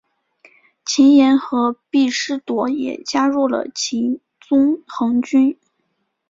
[0.83, 5.59] 秦彦和毕师铎也加入了秦宗衡军。